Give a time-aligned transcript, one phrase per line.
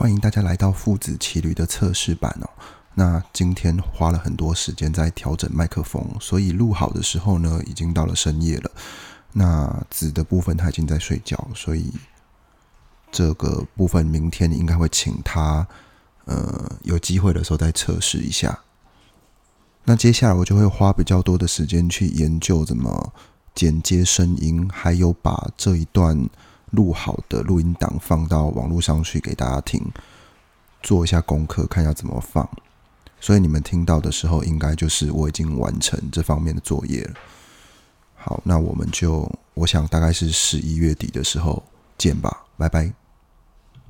[0.00, 2.48] 欢迎大家来到父子骑驴的测试版哦。
[2.94, 8.70] 那今天花了很多时间在调整麦克风，所以录好的时候呢，已经到了深夜了。
[9.34, 11.92] 那子的部分他已经在睡觉，所以
[13.12, 15.68] 这个部分明天应该会请他，
[16.24, 18.58] 呃，有机会的时候再测试一下。
[19.84, 23.12] 那接下来我就会花比较多的时间去研究怎么
[23.54, 26.26] 剪接声音，还有把这一段。
[26.70, 29.82] 录好的录音档放到网络上去给大家听，
[30.82, 32.48] 做一下功课，看一下怎么放。
[33.20, 37.14] 所以你们听到的时候，应该就是我已经完成这方面的作业了。
[38.14, 41.62] 好，那我们就我想大概是十一月底的时候
[41.98, 42.99] 见吧，拜拜。